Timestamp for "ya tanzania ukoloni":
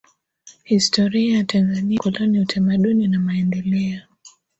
1.37-2.39